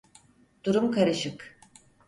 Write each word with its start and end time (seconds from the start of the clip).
Durum 0.63 0.91
karışık. 0.91 1.59